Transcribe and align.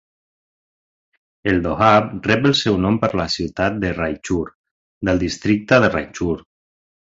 El 1.51 1.59
doab 1.65 2.07
rep 2.31 2.47
el 2.53 2.55
seu 2.61 2.79
nom 2.87 2.97
per 3.05 3.11
la 3.21 3.27
ciutat 3.35 3.79
de 3.85 3.93
Raichur 4.01 4.41
del 5.11 5.23
districte 5.27 5.83
de 5.87 5.95
Raichur. 5.97 6.35